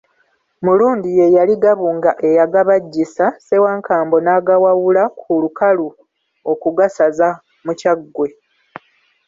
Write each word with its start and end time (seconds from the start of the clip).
Mulundi 0.65 1.07
ye 1.19 1.25
yali 1.37 1.55
Gabunga 1.63 2.11
eyagabajjisa, 2.27 3.25
Ssewankambo 3.33 4.17
n'agawalula 4.21 5.03
ku 5.19 5.31
lukalu 5.43 5.87
okugasaza 6.51 7.27
mu 7.65 7.73
Kyaggwe. 7.79 8.27